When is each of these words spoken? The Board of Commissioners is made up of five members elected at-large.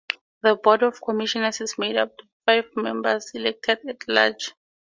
The 0.41 0.55
Board 0.55 0.81
of 0.81 0.99
Commissioners 0.99 1.61
is 1.61 1.77
made 1.77 1.95
up 1.95 2.09
of 2.19 2.27
five 2.47 2.65
members 2.75 3.29
elected 3.35 3.87
at-large. 3.87 4.51